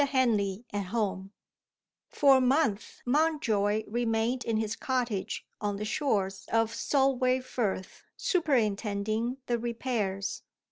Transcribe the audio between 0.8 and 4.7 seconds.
HOME FOR a month, Mountjoy remained in